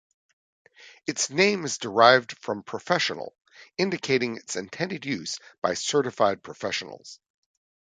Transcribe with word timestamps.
Its 1.05 1.29
name 1.29 1.63
is 1.63 1.77
derived 1.77 2.35
from 2.39 2.63
"professional", 2.63 3.35
indicating 3.77 4.35
its 4.37 4.55
intended 4.55 5.05
use 5.05 5.37
by 5.61 5.75
certified 5.75 6.41
professionals. 6.41 7.19